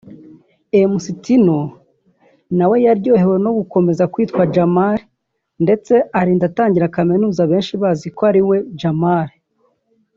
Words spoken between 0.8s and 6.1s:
Mc Tino nawe yaryohewe no gukomeza kwitwa Jamal ndetse